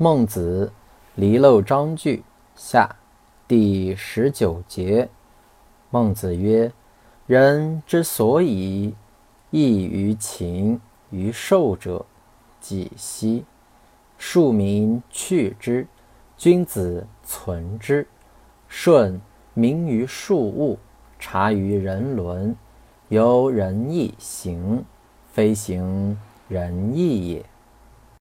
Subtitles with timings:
[0.00, 0.70] 孟子
[1.16, 2.22] 《离娄章句
[2.54, 2.88] 下》
[3.48, 5.08] 第十九节：
[5.90, 6.70] 孟子曰
[7.26, 8.94] ：“人之所以
[9.50, 10.80] 异于禽
[11.10, 12.06] 于兽者，
[12.60, 13.44] 几希。
[14.18, 15.88] 庶民去之，
[16.36, 18.06] 君子存之。
[18.68, 19.20] 顺
[19.52, 20.78] 民于庶物，
[21.18, 22.54] 察于人伦，
[23.08, 24.84] 由仁义行，
[25.32, 27.44] 非行仁义也。”